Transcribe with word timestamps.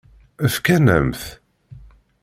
Fkan-am-t? 0.53 1.23